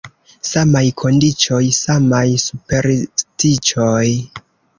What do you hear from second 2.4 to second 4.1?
superstiĉoj.